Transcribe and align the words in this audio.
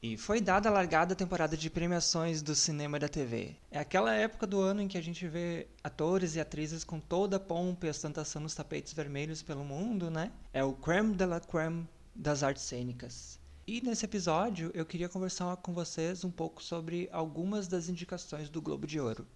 E 0.00 0.16
foi 0.16 0.40
dada 0.40 0.68
a 0.68 0.72
largada 0.72 1.16
temporada 1.16 1.56
de 1.56 1.68
premiações 1.68 2.40
do 2.40 2.54
cinema 2.54 2.96
e 2.96 3.00
da 3.00 3.08
TV. 3.08 3.56
É 3.68 3.80
aquela 3.80 4.14
época 4.14 4.46
do 4.46 4.60
ano 4.60 4.80
em 4.80 4.86
que 4.86 4.96
a 4.96 5.02
gente 5.02 5.26
vê 5.26 5.66
atores 5.82 6.36
e 6.36 6.40
atrizes 6.40 6.84
com 6.84 7.00
toda 7.00 7.36
a 7.36 7.40
pompa 7.40 7.84
e 7.86 7.90
ostentação 7.90 8.40
nos 8.40 8.54
tapetes 8.54 8.92
vermelhos 8.92 9.42
pelo 9.42 9.64
mundo, 9.64 10.08
né? 10.08 10.30
É 10.52 10.62
o 10.62 10.72
creme 10.72 11.16
de 11.16 11.26
la 11.26 11.40
creme 11.40 11.84
das 12.14 12.44
artes 12.44 12.62
cênicas. 12.62 13.40
E 13.66 13.80
nesse 13.80 14.04
episódio 14.04 14.70
eu 14.72 14.86
queria 14.86 15.08
conversar 15.08 15.56
com 15.56 15.74
vocês 15.74 16.22
um 16.22 16.30
pouco 16.30 16.62
sobre 16.62 17.08
algumas 17.10 17.66
das 17.66 17.88
indicações 17.88 18.48
do 18.48 18.62
Globo 18.62 18.86
de 18.86 19.00
Ouro. 19.00 19.26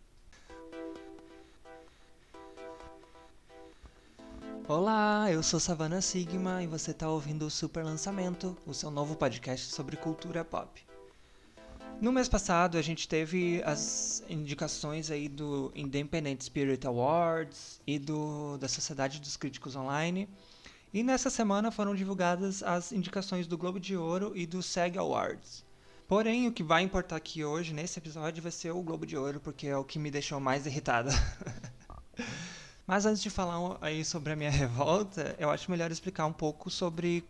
Olá, 4.74 5.30
eu 5.30 5.42
sou 5.42 5.60
Savana 5.60 6.00
Sigma 6.00 6.62
e 6.62 6.66
você 6.66 6.92
está 6.92 7.06
ouvindo 7.06 7.44
o 7.44 7.50
Super 7.50 7.84
Lançamento, 7.84 8.56
o 8.64 8.72
seu 8.72 8.90
novo 8.90 9.14
podcast 9.14 9.70
sobre 9.70 9.98
cultura 9.98 10.46
pop. 10.46 10.82
No 12.00 12.10
mês 12.10 12.26
passado 12.26 12.78
a 12.78 12.80
gente 12.80 13.06
teve 13.06 13.62
as 13.66 14.24
indicações 14.30 15.10
aí 15.10 15.28
do 15.28 15.70
Independent 15.74 16.40
Spirit 16.40 16.86
Awards 16.86 17.82
e 17.86 17.98
do 17.98 18.56
da 18.56 18.66
Sociedade 18.66 19.20
dos 19.20 19.36
Críticos 19.36 19.76
Online. 19.76 20.26
E 20.90 21.02
nessa 21.02 21.28
semana 21.28 21.70
foram 21.70 21.94
divulgadas 21.94 22.62
as 22.62 22.92
indicações 22.92 23.46
do 23.46 23.58
Globo 23.58 23.78
de 23.78 23.94
Ouro 23.94 24.32
e 24.34 24.46
do 24.46 24.62
SEG 24.62 24.96
Awards. 24.96 25.66
Porém, 26.08 26.48
o 26.48 26.52
que 26.52 26.62
vai 26.62 26.82
importar 26.82 27.16
aqui 27.16 27.44
hoje, 27.44 27.74
nesse 27.74 27.98
episódio, 27.98 28.42
vai 28.42 28.50
ser 28.50 28.70
o 28.70 28.82
Globo 28.82 29.04
de 29.04 29.18
Ouro, 29.18 29.38
porque 29.38 29.66
é 29.66 29.76
o 29.76 29.84
que 29.84 29.98
me 29.98 30.10
deixou 30.10 30.40
mais 30.40 30.64
irritada. 30.64 31.10
Mas 32.92 33.06
antes 33.06 33.22
de 33.22 33.30
falar 33.30 33.78
aí 33.80 34.04
sobre 34.04 34.34
a 34.34 34.36
minha 34.36 34.50
revolta, 34.52 35.34
eu 35.38 35.48
acho 35.48 35.70
melhor 35.70 35.90
explicar 35.90 36.26
um 36.26 36.32
pouco 36.32 36.70
sobre 36.70 37.24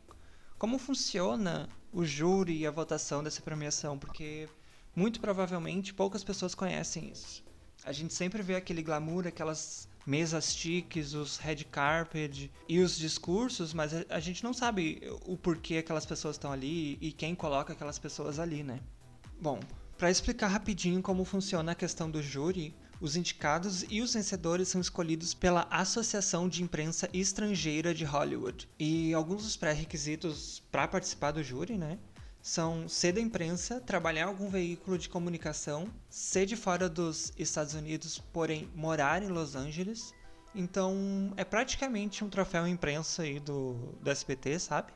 como 0.58 0.76
funciona 0.76 1.68
o 1.92 2.04
júri 2.04 2.56
e 2.56 2.66
a 2.66 2.70
votação 2.72 3.22
dessa 3.22 3.40
premiação, 3.42 3.96
porque 3.96 4.48
muito 4.92 5.20
provavelmente 5.20 5.94
poucas 5.94 6.24
pessoas 6.24 6.52
conhecem 6.52 7.12
isso. 7.12 7.44
A 7.84 7.92
gente 7.92 8.12
sempre 8.12 8.42
vê 8.42 8.56
aquele 8.56 8.82
glamour, 8.82 9.28
aquelas 9.28 9.88
mesas 10.04 10.52
chiques, 10.52 11.14
os 11.14 11.36
red 11.36 11.62
carpet 11.70 12.50
e 12.68 12.80
os 12.80 12.98
discursos, 12.98 13.72
mas 13.72 13.92
a, 14.10 14.18
gente 14.18 14.42
não 14.42 14.52
sabe 14.52 15.00
o 15.26 15.36
porquê 15.36 15.76
aquelas 15.76 16.04
pessoas 16.04 16.34
estão 16.34 16.50
ali 16.50 16.98
e 17.00 17.12
quem 17.12 17.36
coloca 17.36 17.72
aquelas 17.72 18.00
pessoas 18.00 18.40
ali, 18.40 18.64
né? 18.64 18.80
Bom, 19.40 19.60
para 19.96 20.10
explicar 20.10 20.48
rapidinho 20.48 21.00
como 21.00 21.24
funciona 21.24 21.70
a 21.70 21.76
questão 21.76 22.10
do 22.10 22.20
júri, 22.20 22.74
os 23.02 23.16
indicados 23.16 23.84
e 23.90 24.00
os 24.00 24.14
vencedores 24.14 24.68
são 24.68 24.80
escolhidos 24.80 25.34
pela 25.34 25.66
Associação 25.68 26.48
de 26.48 26.62
Imprensa 26.62 27.10
Estrangeira 27.12 27.92
de 27.92 28.04
Hollywood. 28.04 28.68
E 28.78 29.12
alguns 29.12 29.42
dos 29.42 29.56
pré-requisitos 29.56 30.62
para 30.70 30.86
participar 30.86 31.32
do 31.32 31.42
júri, 31.42 31.76
né? 31.76 31.98
São 32.40 32.88
ser 32.88 33.12
da 33.12 33.20
imprensa, 33.20 33.80
trabalhar 33.80 34.22
em 34.22 34.28
algum 34.28 34.48
veículo 34.48 34.96
de 34.96 35.08
comunicação, 35.08 35.92
ser 36.08 36.46
de 36.46 36.54
fora 36.54 36.88
dos 36.88 37.32
Estados 37.36 37.74
Unidos, 37.74 38.22
porém 38.32 38.70
morar 38.72 39.20
em 39.20 39.28
Los 39.28 39.56
Angeles. 39.56 40.14
Então 40.54 41.34
é 41.36 41.44
praticamente 41.44 42.22
um 42.22 42.30
troféu 42.30 42.68
imprensa 42.68 43.22
aí 43.22 43.40
do, 43.40 43.96
do 44.00 44.10
SBT, 44.10 44.60
sabe? 44.60 44.92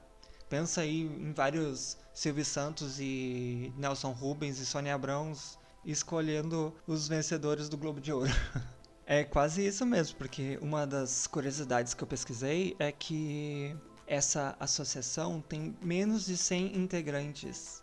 Pensa 0.49 0.83
aí 0.83 1.01
em 1.01 1.33
vários 1.33 1.97
Silvio 2.15 2.45
Santos 2.45 3.01
e 3.01 3.73
Nelson 3.77 4.13
Rubens 4.13 4.61
e 4.61 4.67
Sônia 4.67 4.95
Abrãos 4.95 5.59
escolhendo 5.87 6.75
os 6.87 7.07
vencedores 7.07 7.69
do 7.69 7.77
Globo 7.77 8.01
de 8.01 8.13
Ouro. 8.13 8.31
é 9.07 9.23
quase 9.23 9.65
isso 9.65 9.87
mesmo, 9.87 10.19
porque 10.19 10.59
uma 10.61 10.87
das 10.87 11.27
curiosidades 11.27 11.95
que 11.95 12.03
eu 12.03 12.09
pesquisei 12.09 12.75
é 12.79 12.91
que 12.91 13.75
essa 14.07 14.57
associação 14.59 15.41
tem 15.41 15.77
menos 15.81 16.27
de 16.27 16.37
100 16.37 16.77
integrantes. 16.77 17.83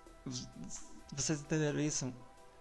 Vocês 1.15 1.41
entenderam 1.41 1.79
isso? 1.79 2.13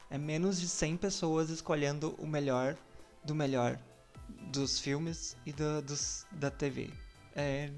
É 0.09 0.17
menos 0.17 0.61
de 0.61 0.69
100 0.69 0.97
pessoas 0.97 1.51
escolhendo 1.51 2.15
o 2.19 2.27
melhor 2.27 2.77
do 3.25 3.35
melhor 3.35 3.79
dos 4.51 4.79
filmes 4.79 5.37
e 5.47 5.53
do, 5.53 5.83
dos, 5.83 6.27
da 6.33 6.51
TV. 6.51 6.91
É 7.35 7.71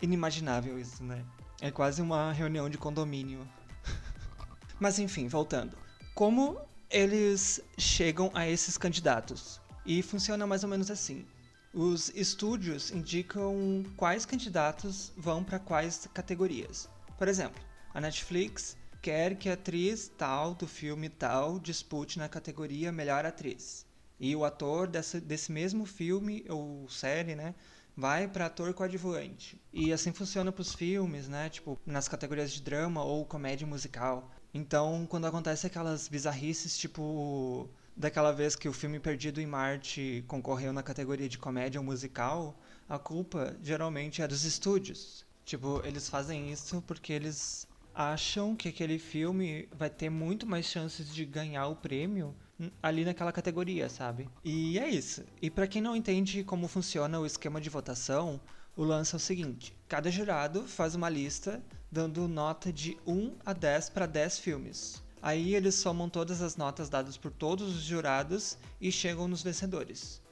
inimaginável 0.00 0.78
isso, 0.78 1.02
né? 1.02 1.24
É 1.60 1.70
quase 1.70 2.02
uma 2.02 2.32
reunião 2.32 2.68
de 2.68 2.78
condomínio. 2.78 3.48
Mas 4.78 4.98
enfim, 4.98 5.28
voltando. 5.28 5.76
Como 6.14 6.60
eles 6.92 7.60
chegam 7.78 8.30
a 8.34 8.46
esses 8.46 8.76
candidatos. 8.76 9.60
E 9.84 10.02
funciona 10.02 10.46
mais 10.46 10.62
ou 10.62 10.70
menos 10.70 10.90
assim. 10.90 11.24
Os 11.72 12.10
estúdios 12.10 12.92
indicam 12.92 13.82
quais 13.96 14.26
candidatos 14.26 15.10
vão 15.16 15.42
para 15.42 15.58
quais 15.58 16.06
categorias. 16.12 16.88
Por 17.16 17.26
exemplo, 17.28 17.60
a 17.94 18.00
Netflix 18.00 18.76
quer 19.00 19.36
que 19.36 19.48
a 19.48 19.54
atriz 19.54 20.12
tal 20.18 20.54
do 20.54 20.68
filme 20.68 21.08
tal 21.08 21.58
dispute 21.58 22.18
na 22.18 22.28
categoria 22.28 22.92
Melhor 22.92 23.24
Atriz. 23.24 23.86
E 24.20 24.36
o 24.36 24.44
ator 24.44 24.86
desse, 24.86 25.50
mesmo 25.50 25.86
filme 25.86 26.44
ou 26.48 26.88
série, 26.88 27.34
né, 27.34 27.54
vai 27.96 28.28
para 28.28 28.46
ator 28.46 28.72
coadjuvante. 28.74 29.60
E 29.72 29.92
assim 29.92 30.12
funciona 30.12 30.52
para 30.52 30.62
os 30.62 30.74
filmes, 30.74 31.26
né, 31.26 31.48
tipo 31.48 31.80
nas 31.86 32.06
categorias 32.06 32.52
de 32.52 32.62
drama 32.62 33.02
ou 33.02 33.24
comédia 33.24 33.66
musical. 33.66 34.30
Então, 34.54 35.06
quando 35.08 35.26
acontece 35.26 35.66
aquelas 35.66 36.08
bizarrices, 36.08 36.76
tipo 36.76 37.68
daquela 37.96 38.32
vez 38.32 38.56
que 38.56 38.68
o 38.68 38.72
filme 38.72 38.98
Perdido 38.98 39.40
em 39.40 39.46
Marte 39.46 40.24
concorreu 40.26 40.72
na 40.72 40.82
categoria 40.82 41.28
de 41.28 41.38
comédia 41.38 41.80
ou 41.80 41.84
musical, 41.84 42.58
a 42.88 42.98
culpa 42.98 43.56
geralmente 43.62 44.22
é 44.22 44.28
dos 44.28 44.44
estúdios. 44.44 45.26
Tipo, 45.44 45.82
eles 45.84 46.08
fazem 46.08 46.50
isso 46.52 46.82
porque 46.86 47.12
eles 47.12 47.66
acham 47.94 48.56
que 48.56 48.68
aquele 48.68 48.98
filme 48.98 49.68
vai 49.72 49.90
ter 49.90 50.08
muito 50.08 50.46
mais 50.46 50.66
chances 50.66 51.14
de 51.14 51.24
ganhar 51.24 51.66
o 51.66 51.76
prêmio 51.76 52.34
ali 52.82 53.04
naquela 53.04 53.32
categoria, 53.32 53.88
sabe? 53.88 54.28
E 54.44 54.78
é 54.78 54.88
isso. 54.88 55.24
E 55.40 55.50
para 55.50 55.66
quem 55.66 55.82
não 55.82 55.96
entende 55.96 56.44
como 56.44 56.68
funciona 56.68 57.18
o 57.18 57.26
esquema 57.26 57.60
de 57.60 57.68
votação, 57.68 58.40
o 58.76 58.84
lance 58.84 59.14
é 59.14 59.16
o 59.16 59.20
seguinte: 59.20 59.76
cada 59.88 60.10
jurado 60.10 60.66
faz 60.66 60.94
uma 60.94 61.08
lista 61.08 61.62
dando 61.92 62.26
nota 62.26 62.72
de 62.72 62.96
1 63.06 63.34
a 63.44 63.52
10 63.52 63.90
para 63.90 64.06
10 64.06 64.38
filmes. 64.38 65.02
Aí 65.20 65.54
eles 65.54 65.74
somam 65.74 66.08
todas 66.08 66.40
as 66.40 66.56
notas 66.56 66.88
dadas 66.88 67.18
por 67.18 67.30
todos 67.30 67.76
os 67.76 67.82
jurados 67.82 68.56
e 68.80 68.90
chegam 68.90 69.28
nos 69.28 69.42
vencedores. 69.42 70.22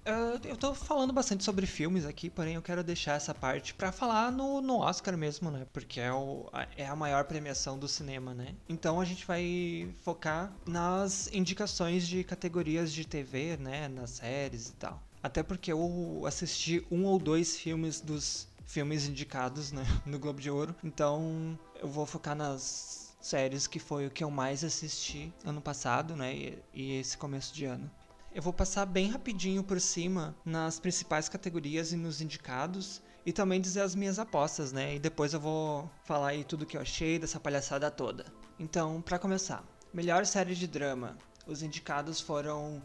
Uh, 0.00 0.40
eu 0.46 0.56
tô 0.56 0.72
falando 0.74 1.12
bastante 1.12 1.44
sobre 1.44 1.66
filmes 1.66 2.06
aqui, 2.06 2.30
porém 2.30 2.54
eu 2.54 2.62
quero 2.62 2.82
deixar 2.82 3.16
essa 3.16 3.34
parte 3.34 3.74
para 3.74 3.92
falar 3.92 4.32
no, 4.32 4.62
no 4.62 4.78
Oscar 4.78 5.14
mesmo, 5.14 5.50
né? 5.50 5.66
Porque 5.74 6.00
é, 6.00 6.10
o, 6.10 6.48
é 6.74 6.86
a 6.86 6.96
maior 6.96 7.24
premiação 7.24 7.78
do 7.78 7.86
cinema, 7.86 8.32
né? 8.32 8.54
Então 8.66 8.98
a 8.98 9.04
gente 9.04 9.26
vai 9.26 9.92
focar 10.02 10.50
nas 10.66 11.28
indicações 11.34 12.08
de 12.08 12.24
categorias 12.24 12.92
de 12.92 13.04
TV, 13.04 13.58
né? 13.58 13.88
Nas 13.88 14.10
séries 14.10 14.70
e 14.70 14.72
tal. 14.72 15.02
Até 15.22 15.42
porque 15.42 15.70
eu 15.70 16.22
assisti 16.26 16.82
um 16.90 17.04
ou 17.04 17.18
dois 17.18 17.58
filmes 17.58 18.00
dos 18.00 18.48
filmes 18.70 19.06
indicados 19.06 19.72
né, 19.72 19.84
no 20.06 20.18
Globo 20.18 20.40
de 20.40 20.50
Ouro. 20.50 20.74
Então 20.82 21.58
eu 21.80 21.88
vou 21.88 22.06
focar 22.06 22.34
nas 22.34 23.16
séries 23.20 23.66
que 23.66 23.78
foi 23.78 24.06
o 24.06 24.10
que 24.10 24.24
eu 24.24 24.30
mais 24.30 24.64
assisti 24.64 25.32
ano 25.44 25.60
passado, 25.60 26.16
né? 26.16 26.34
E, 26.34 26.58
e 26.72 26.92
esse 26.98 27.18
começo 27.18 27.52
de 27.52 27.64
ano. 27.64 27.90
Eu 28.32 28.40
vou 28.40 28.52
passar 28.52 28.86
bem 28.86 29.10
rapidinho 29.10 29.62
por 29.64 29.80
cima 29.80 30.34
nas 30.44 30.78
principais 30.78 31.28
categorias 31.28 31.92
e 31.92 31.96
nos 31.96 32.20
indicados 32.20 33.02
e 33.26 33.32
também 33.32 33.60
dizer 33.60 33.80
as 33.80 33.94
minhas 33.94 34.20
apostas, 34.20 34.72
né? 34.72 34.94
E 34.94 34.98
depois 34.98 35.34
eu 35.34 35.40
vou 35.40 35.90
falar 36.04 36.28
aí 36.28 36.44
tudo 36.44 36.64
que 36.64 36.76
eu 36.76 36.80
achei 36.80 37.18
dessa 37.18 37.40
palhaçada 37.40 37.90
toda. 37.90 38.24
Então, 38.58 39.02
para 39.02 39.18
começar, 39.18 39.64
melhor 39.92 40.24
série 40.24 40.54
de 40.54 40.68
drama. 40.68 41.18
Os 41.44 41.62
indicados 41.62 42.20
foram 42.20 42.80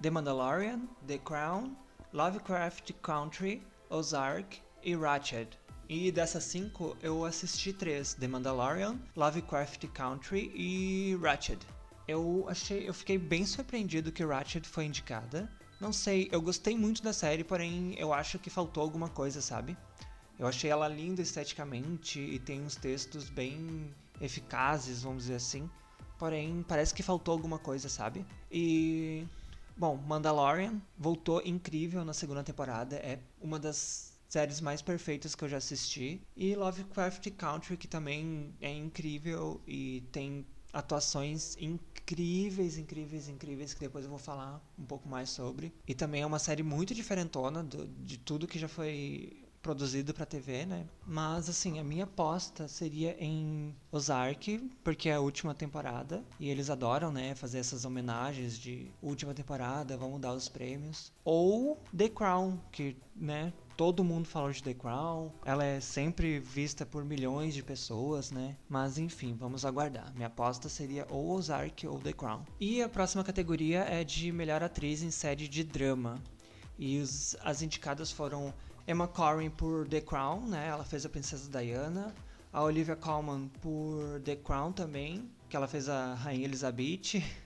The 0.00 0.10
Mandalorian, 0.10 0.82
The 1.06 1.18
Crown, 1.18 1.74
Lovecraft 2.12 2.92
Country, 3.02 3.66
Ozark 3.90 4.63
e 4.84 4.94
Ratched. 4.94 5.58
E 5.88 6.12
dessas 6.12 6.44
cinco, 6.44 6.96
eu 7.02 7.24
assisti 7.24 7.72
três: 7.72 8.14
The 8.14 8.28
Mandalorian, 8.28 8.98
Lovecraft 9.16 9.86
Country 9.88 10.52
e 10.54 11.18
Ratched. 11.20 11.58
Eu 12.06 12.46
achei, 12.48 12.88
eu 12.88 12.94
fiquei 12.94 13.18
bem 13.18 13.46
surpreendido 13.46 14.12
que 14.12 14.24
Ratched 14.24 14.66
foi 14.68 14.84
indicada. 14.84 15.50
Não 15.80 15.92
sei, 15.92 16.28
eu 16.30 16.40
gostei 16.40 16.76
muito 16.76 17.02
da 17.02 17.12
série, 17.12 17.42
porém 17.42 17.94
eu 17.98 18.12
acho 18.12 18.38
que 18.38 18.50
faltou 18.50 18.82
alguma 18.82 19.08
coisa, 19.08 19.40
sabe? 19.40 19.76
Eu 20.38 20.46
achei 20.46 20.70
ela 20.70 20.88
linda 20.88 21.22
esteticamente 21.22 22.20
e 22.20 22.38
tem 22.38 22.62
uns 22.62 22.76
textos 22.76 23.28
bem 23.28 23.90
eficazes, 24.20 25.02
vamos 25.02 25.24
dizer 25.24 25.36
assim. 25.36 25.68
Porém, 26.18 26.64
parece 26.66 26.94
que 26.94 27.02
faltou 27.02 27.32
alguma 27.32 27.58
coisa, 27.58 27.88
sabe? 27.88 28.24
E 28.50 29.26
Bom, 29.76 29.96
Mandalorian 29.96 30.80
voltou 30.96 31.42
incrível 31.44 32.04
na 32.04 32.14
segunda 32.14 32.44
temporada, 32.44 32.94
é 32.96 33.18
uma 33.42 33.58
das 33.58 34.13
séries 34.28 34.60
mais 34.60 34.82
perfeitas 34.82 35.34
que 35.34 35.44
eu 35.44 35.48
já 35.48 35.58
assisti. 35.58 36.20
E 36.36 36.54
Lovecraft 36.54 37.30
Country, 37.32 37.76
que 37.76 37.88
também 37.88 38.54
é 38.60 38.72
incrível 38.72 39.60
e 39.66 40.02
tem 40.12 40.46
atuações 40.72 41.56
incríveis, 41.60 42.76
incríveis, 42.76 43.28
incríveis, 43.28 43.72
que 43.72 43.80
depois 43.80 44.04
eu 44.04 44.10
vou 44.10 44.18
falar 44.18 44.60
um 44.76 44.84
pouco 44.84 45.08
mais 45.08 45.30
sobre. 45.30 45.72
E 45.86 45.94
também 45.94 46.22
é 46.22 46.26
uma 46.26 46.40
série 46.40 46.64
muito 46.64 46.92
diferentona 46.94 47.62
do, 47.62 47.86
de 47.86 48.18
tudo 48.18 48.48
que 48.48 48.58
já 48.58 48.66
foi 48.68 49.44
produzido 49.64 50.12
para 50.12 50.26
TV, 50.26 50.66
né? 50.66 50.86
Mas 51.06 51.48
assim, 51.48 51.78
a 51.78 51.84
minha 51.84 52.04
aposta 52.04 52.68
seria 52.68 53.16
em 53.18 53.74
Ozark, 53.90 54.58
porque 54.84 55.08
é 55.08 55.14
a 55.14 55.20
última 55.20 55.54
temporada 55.54 56.22
e 56.38 56.50
eles 56.50 56.68
adoram, 56.68 57.10
né, 57.10 57.34
fazer 57.34 57.60
essas 57.60 57.86
homenagens 57.86 58.58
de 58.58 58.92
última 59.00 59.32
temporada, 59.32 59.96
vamos 59.96 60.20
dar 60.20 60.34
os 60.34 60.50
prêmios. 60.50 61.10
Ou 61.24 61.82
The 61.96 62.10
Crown, 62.10 62.58
que, 62.70 62.94
né, 63.16 63.54
todo 63.76 64.04
mundo 64.04 64.26
fala 64.26 64.52
de 64.52 64.62
The 64.62 64.74
Crown. 64.74 65.30
Ela 65.44 65.64
é 65.64 65.80
sempre 65.80 66.38
vista 66.38 66.86
por 66.86 67.04
milhões 67.04 67.54
de 67.54 67.62
pessoas, 67.62 68.30
né? 68.30 68.56
Mas 68.68 68.98
enfim, 68.98 69.34
vamos 69.34 69.64
aguardar. 69.64 70.12
Minha 70.14 70.28
aposta 70.28 70.68
seria 70.68 71.06
ou 71.10 71.30
Ozark 71.30 71.86
ou 71.86 71.98
The 71.98 72.12
Crown. 72.12 72.42
E 72.60 72.82
a 72.82 72.88
próxima 72.88 73.24
categoria 73.24 73.80
é 73.80 74.04
de 74.04 74.30
melhor 74.32 74.62
atriz 74.62 75.02
em 75.02 75.10
série 75.10 75.48
de 75.48 75.64
drama. 75.64 76.22
E 76.78 76.98
os, 76.98 77.36
as 77.42 77.62
indicadas 77.62 78.10
foram 78.10 78.52
Emma 78.86 79.08
Corrin 79.08 79.50
por 79.50 79.88
The 79.88 80.00
Crown, 80.00 80.46
né? 80.46 80.68
Ela 80.68 80.84
fez 80.84 81.04
a 81.06 81.08
Princesa 81.08 81.50
Diana. 81.50 82.14
A 82.52 82.62
Olivia 82.62 82.94
Colman 82.94 83.48
por 83.60 84.20
The 84.20 84.36
Crown 84.36 84.72
também, 84.72 85.28
que 85.48 85.56
ela 85.56 85.66
fez 85.66 85.88
a 85.88 86.14
Rainha 86.14 86.44
Elizabeth. 86.44 87.22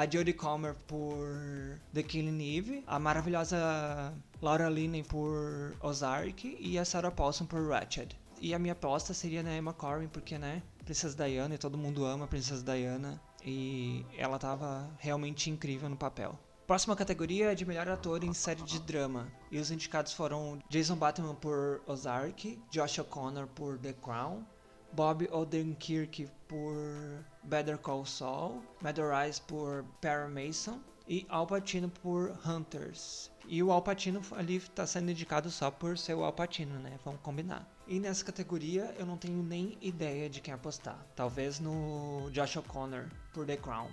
a 0.00 0.06
Jodie 0.06 0.32
Comer 0.32 0.74
por 0.86 1.78
The 1.92 2.02
Killing 2.02 2.40
Eve, 2.40 2.82
a 2.86 2.98
maravilhosa 2.98 4.14
Laura 4.40 4.70
Linney 4.70 5.02
por 5.02 5.76
Ozark 5.82 6.56
e 6.58 6.78
a 6.78 6.86
Sarah 6.86 7.10
Paulson 7.10 7.44
por 7.44 7.68
Ratched. 7.68 8.16
E 8.40 8.54
a 8.54 8.58
minha 8.58 8.72
aposta 8.72 9.12
seria 9.12 9.42
na 9.42 9.54
Emma 9.54 9.74
Corrin, 9.74 10.08
porque, 10.08 10.38
né, 10.38 10.62
Princesa 10.86 11.14
Diana 11.14 11.54
e 11.54 11.58
todo 11.58 11.76
mundo 11.76 12.06
ama 12.06 12.24
a 12.24 12.28
Princesa 12.28 12.64
Diana 12.64 13.20
e 13.44 14.06
ela 14.16 14.38
tava 14.38 14.90
realmente 14.98 15.50
incrível 15.50 15.90
no 15.90 15.98
papel. 15.98 16.34
Próxima 16.66 16.96
categoria 16.96 17.52
é 17.52 17.54
de 17.54 17.66
melhor 17.66 17.86
ator 17.86 18.24
em 18.24 18.32
série 18.32 18.62
de 18.62 18.80
drama. 18.80 19.28
E 19.50 19.58
os 19.58 19.70
indicados 19.70 20.14
foram 20.14 20.60
Jason 20.70 20.96
Bateman 20.96 21.34
por 21.34 21.82
Ozark, 21.86 22.58
Josh 22.70 23.00
O'Connor 23.00 23.48
por 23.48 23.76
The 23.76 23.92
Crown, 23.92 24.46
Bob 24.92 25.28
Odenkirk 25.30 26.28
por 26.48 27.24
Better 27.44 27.78
Call 27.78 28.04
Saul, 28.04 28.62
Rice 28.82 29.40
por 29.42 29.84
Perry 30.00 30.28
Mason 30.28 30.80
e 31.08 31.26
Al 31.28 31.46
Pacino 31.46 31.88
por 31.88 32.38
Hunters. 32.46 33.30
E 33.48 33.62
o 33.62 33.72
Al 33.72 33.82
Pacino 33.82 34.20
ali 34.32 34.56
está 34.56 34.86
sendo 34.86 35.10
indicado 35.10 35.50
só 35.50 35.70
por 35.70 35.98
ser 35.98 36.14
o 36.14 36.24
Al 36.24 36.32
Pacino, 36.32 36.78
né? 36.78 36.98
Vamos 37.04 37.20
combinar. 37.20 37.68
E 37.86 37.98
nessa 37.98 38.24
categoria 38.24 38.94
eu 38.98 39.04
não 39.04 39.16
tenho 39.16 39.42
nem 39.42 39.76
ideia 39.80 40.30
de 40.30 40.40
quem 40.40 40.54
apostar. 40.54 41.04
Talvez 41.16 41.58
no 41.58 42.30
Josh 42.32 42.56
O'Connor 42.56 43.08
por 43.32 43.44
The 43.44 43.56
Crown. 43.56 43.88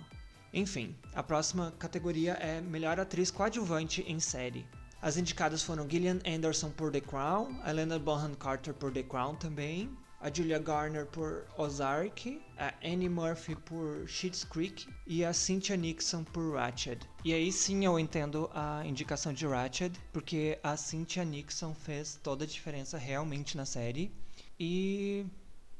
Enfim, 0.52 0.96
a 1.14 1.22
próxima 1.22 1.72
categoria 1.78 2.34
é 2.34 2.60
Melhor 2.60 3.00
Atriz 3.00 3.30
Coadjuvante 3.30 4.02
em 4.02 4.20
Série. 4.20 4.66
As 5.02 5.16
indicadas 5.16 5.62
foram 5.62 5.88
Gillian 5.88 6.18
Anderson 6.26 6.70
por 6.70 6.90
The 6.90 7.00
Crown, 7.00 7.60
Helena 7.66 7.98
Bonham 7.98 8.34
Carter 8.34 8.74
por 8.74 8.92
The 8.92 9.02
Crown 9.02 9.36
também, 9.36 9.90
a 10.20 10.30
Julia 10.32 10.58
Garner 10.58 11.06
por 11.06 11.46
Ozark, 11.56 12.42
a 12.56 12.74
Annie 12.84 13.08
Murphy 13.08 13.54
por 13.54 14.06
Schitt's 14.08 14.44
Creek 14.44 14.88
e 15.06 15.24
a 15.24 15.32
Cynthia 15.32 15.76
Nixon 15.76 16.24
por 16.24 16.56
Ratched. 16.56 17.08
E 17.24 17.32
aí 17.32 17.52
sim 17.52 17.84
eu 17.84 17.98
entendo 17.98 18.50
a 18.52 18.82
indicação 18.84 19.32
de 19.32 19.46
Ratched, 19.46 19.98
porque 20.12 20.58
a 20.62 20.76
Cynthia 20.76 21.24
Nixon 21.24 21.74
fez 21.74 22.18
toda 22.22 22.44
a 22.44 22.48
diferença 22.48 22.98
realmente 22.98 23.56
na 23.56 23.64
série. 23.64 24.12
E, 24.58 25.24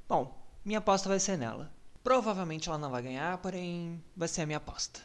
bom, 0.09 0.41
minha 0.65 0.79
aposta 0.79 1.09
vai 1.09 1.19
ser 1.19 1.37
nela. 1.37 1.73
Provavelmente 2.05 2.69
ela 2.69 2.79
não 2.79 2.91
vai 2.91 3.03
ganhar, 3.03 3.39
porém 3.39 4.03
vai 4.17 4.29
ser 4.29 4.43
a 4.43 4.47
minha 4.47 4.59
aposta. 4.59 5.01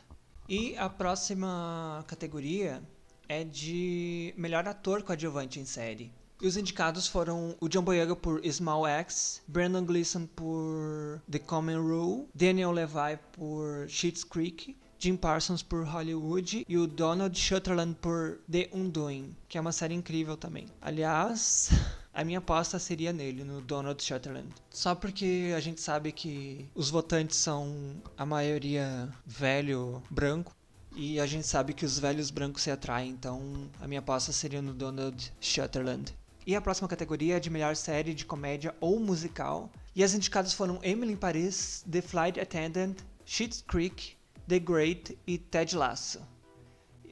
E 0.48 0.78
a 0.78 0.90
próxima 0.90 2.04
categoria 2.08 2.84
é 3.28 3.44
de 3.44 4.34
melhor 4.38 4.68
ator 4.68 5.02
coadjuvante 5.02 5.60
em 5.60 5.66
série. 5.66 6.14
E 6.42 6.48
os 6.48 6.58
indicados 6.58 7.08
foram 7.08 7.56
o 7.62 7.70
John 7.70 7.84
Boyega 7.84 8.16
por 8.16 8.42
Small 8.46 8.86
X, 8.86 9.42
Brandon 9.48 9.86
Gleeson 9.86 10.26
por 10.26 11.22
The 11.32 11.40
Common 11.40 11.82
Rule, 11.82 12.28
Daniel 12.34 12.72
Levi 12.72 13.18
por 13.32 13.88
Schitt's 13.88 14.24
Creek, 14.24 14.76
Jim 15.04 15.18
Parsons 15.18 15.62
por 15.62 15.86
Hollywood 15.86 16.66
e 16.68 16.78
o 16.78 16.88
Donald 16.88 17.38
Sutherland 17.38 17.96
por 18.00 18.40
The 18.50 18.70
Undoing, 18.72 19.36
que 19.50 19.58
é 19.58 19.62
uma 19.62 19.74
série 19.74 19.94
incrível 19.94 20.38
também. 20.38 20.66
Aliás, 20.82 21.72
a 22.14 22.24
minha 22.24 22.40
aposta 22.40 22.80
seria 22.80 23.12
nele, 23.12 23.44
no 23.44 23.60
Donald 23.60 24.02
Sutherland. 24.02 24.48
Só 24.70 24.96
porque 24.96 25.54
a 25.56 25.60
gente 25.60 25.82
sabe 25.82 26.14
que 26.14 26.70
os 26.74 26.90
votantes 26.90 27.36
são 27.36 28.02
a 28.18 28.26
maioria 28.26 29.10
velho, 29.26 30.02
branco. 30.10 30.56
E 30.96 31.20
a 31.20 31.26
gente 31.26 31.48
sabe 31.48 31.74
que 31.74 31.84
os 31.84 32.00
velhos 32.00 32.30
brancos 32.30 32.62
se 32.62 32.72
atraem, 32.72 33.10
então 33.10 33.70
a 33.82 33.88
minha 33.88 34.00
aposta 34.00 34.32
seria 34.32 34.62
no 34.62 34.74
Donald 34.74 35.34
Sutherland. 35.42 36.14
E 36.46 36.56
a 36.56 36.62
próxima 36.62 36.88
categoria 36.90 37.38
é 37.38 37.40
de 37.40 37.50
melhor 37.50 37.76
série 37.76 38.14
de 38.14 38.26
comédia 38.26 38.76
ou 38.82 39.00
musical. 39.00 39.72
E 39.96 40.04
as 40.04 40.14
indicadas 40.14 40.54
foram 40.54 40.80
Emily 40.84 41.14
in 41.14 41.16
Paris, 41.16 41.86
The 41.90 42.02
Flight 42.02 42.40
Attendant, 42.40 42.98
Schitt's 43.26 43.64
Creek, 43.66 44.18
The 44.48 44.60
Great 44.60 45.18
e 45.26 45.38
Ted 45.38 45.76
Lasso. 45.76 46.20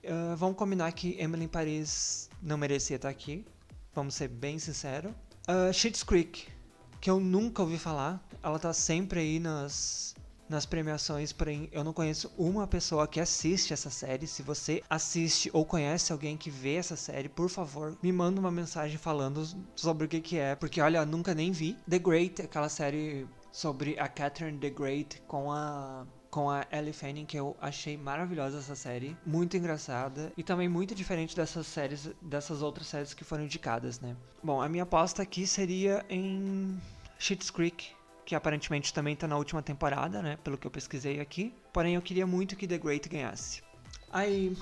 Uh, 0.03 0.35
vamos 0.35 0.57
combinar 0.57 0.91
que 0.91 1.15
Emily 1.17 1.45
in 1.45 1.47
Paris 1.47 2.29
não 2.41 2.57
merecia 2.57 2.97
estar 2.97 3.09
aqui. 3.09 3.45
Vamos 3.93 4.15
ser 4.15 4.27
bem 4.27 4.59
sinceros. 4.59 5.11
Uh, 5.47 5.71
Schitt's 5.71 6.03
Creek, 6.03 6.47
que 6.99 7.09
eu 7.09 7.19
nunca 7.19 7.61
ouvi 7.61 7.77
falar. 7.77 8.21
Ela 8.43 8.59
tá 8.59 8.73
sempre 8.73 9.21
aí 9.21 9.39
nas, 9.39 10.13
nas 10.51 10.65
premiações, 10.65 11.31
porém 11.31 11.69
eu 11.71 11.83
não 11.83 11.93
conheço 11.93 12.31
uma 12.37 12.67
pessoa 12.67 13.07
que 13.07 13.19
assiste 13.19 13.73
essa 13.73 13.89
série. 13.89 14.27
Se 14.27 14.43
você 14.43 14.83
assiste 14.89 15.49
ou 15.53 15.65
conhece 15.65 16.11
alguém 16.11 16.37
que 16.37 16.51
vê 16.51 16.75
essa 16.75 16.97
série, 16.97 17.29
por 17.29 17.49
favor, 17.49 17.97
me 18.03 18.11
manda 18.11 18.39
uma 18.39 18.51
mensagem 18.51 18.97
falando 18.97 19.43
sobre 19.75 20.05
o 20.05 20.09
que, 20.09 20.19
que 20.19 20.37
é, 20.37 20.53
porque 20.55 20.81
olha, 20.81 21.05
nunca 21.05 21.33
nem 21.33 21.51
vi. 21.51 21.77
The 21.89 21.97
Great, 21.97 22.41
aquela 22.41 22.67
série 22.67 23.25
sobre 23.51 23.97
a 23.97 24.07
Catherine 24.07 24.59
the 24.59 24.69
Great 24.69 25.21
com 25.27 25.51
a 25.51 26.05
com 26.29 26.49
a 26.49 26.65
Ellie 26.71 26.93
Fanning, 26.93 27.25
que 27.25 27.37
eu 27.37 27.57
achei 27.59 27.97
maravilhosa 27.97 28.59
essa 28.59 28.73
série, 28.73 29.17
muito 29.25 29.57
engraçada 29.57 30.31
e 30.37 30.41
também 30.41 30.69
muito 30.69 30.95
diferente 30.95 31.35
dessas 31.35 31.67
séries, 31.67 32.09
dessas 32.21 32.61
outras 32.61 32.87
séries 32.87 33.13
que 33.13 33.25
foram 33.25 33.43
indicadas, 33.43 33.99
né? 33.99 34.15
Bom, 34.41 34.61
a 34.61 34.69
minha 34.69 34.83
aposta 34.83 35.21
aqui 35.21 35.45
seria 35.45 36.05
em 36.09 36.79
Schitt's 37.19 37.51
Creek, 37.51 37.89
que 38.31 38.35
aparentemente 38.35 38.93
também 38.93 39.13
tá 39.13 39.27
na 39.27 39.35
última 39.35 39.61
temporada, 39.61 40.21
né, 40.21 40.37
pelo 40.41 40.57
que 40.57 40.65
eu 40.65 40.71
pesquisei 40.71 41.19
aqui. 41.19 41.53
Porém, 41.73 41.95
eu 41.95 42.01
queria 42.01 42.25
muito 42.25 42.55
que 42.55 42.65
The 42.65 42.77
Great 42.77 43.09
ganhasse. 43.09 43.61
Aí, 44.09 44.55